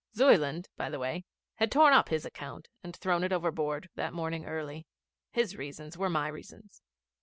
[0.15, 1.25] Zuyland, by the way,
[1.57, 4.87] had torn up his account and thrown it overboard that morning early.
[5.29, 6.81] His reasons were my reasons.